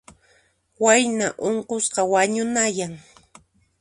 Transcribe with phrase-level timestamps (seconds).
[0.83, 2.93] Wayna unqusqa wañunayan.